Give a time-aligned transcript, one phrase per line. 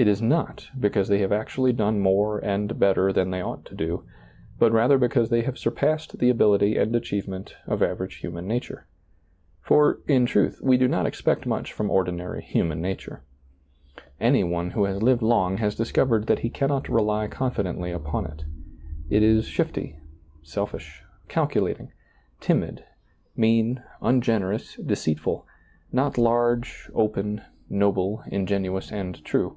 [0.00, 3.74] It is not because they have actually done more and better than they ought to
[3.74, 4.04] do,
[4.56, 8.86] but rather because they have surpassed the ability and achievement of average human nature.
[9.60, 14.20] For, in truth, we do not expect much from ordinary DiailizccbvGoOgle THE UNPROFITABLE SERVANT 63
[14.20, 14.20] human nature.
[14.20, 18.44] Any one who has lived long has discovered that he cannot rely confidently upon it.
[19.10, 19.98] It is shifty,
[20.44, 21.90] selfish, calculating,
[22.40, 22.84] timid,
[23.36, 25.44] mean, ungenerous, deceitful—
[25.92, 29.56] not large, open, noble, ingenuous and true.